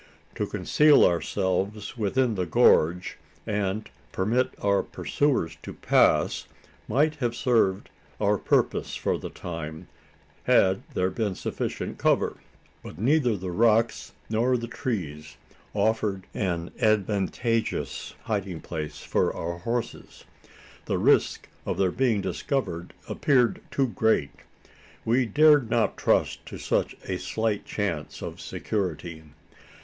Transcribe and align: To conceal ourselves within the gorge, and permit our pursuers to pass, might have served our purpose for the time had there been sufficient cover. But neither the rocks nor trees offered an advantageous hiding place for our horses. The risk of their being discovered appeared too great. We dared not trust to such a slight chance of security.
To 0.33 0.47
conceal 0.47 1.05
ourselves 1.05 1.95
within 1.95 2.33
the 2.33 2.47
gorge, 2.47 3.19
and 3.45 3.87
permit 4.11 4.49
our 4.59 4.81
pursuers 4.81 5.59
to 5.61 5.73
pass, 5.75 6.47
might 6.87 7.17
have 7.17 7.35
served 7.35 7.87
our 8.19 8.39
purpose 8.39 8.95
for 8.95 9.19
the 9.19 9.29
time 9.29 9.87
had 10.45 10.81
there 10.95 11.11
been 11.11 11.35
sufficient 11.35 11.99
cover. 11.99 12.37
But 12.81 12.97
neither 12.97 13.37
the 13.37 13.51
rocks 13.51 14.13
nor 14.27 14.57
trees 14.57 15.37
offered 15.75 16.23
an 16.33 16.71
advantageous 16.81 18.15
hiding 18.23 18.61
place 18.61 19.01
for 19.01 19.31
our 19.35 19.59
horses. 19.59 20.23
The 20.85 20.97
risk 20.97 21.47
of 21.63 21.77
their 21.77 21.91
being 21.91 22.21
discovered 22.21 22.95
appeared 23.07 23.61
too 23.69 23.89
great. 23.89 24.31
We 25.05 25.27
dared 25.27 25.69
not 25.69 25.95
trust 25.95 26.43
to 26.47 26.57
such 26.57 26.95
a 27.07 27.19
slight 27.19 27.65
chance 27.65 28.23
of 28.23 28.41
security. 28.41 29.25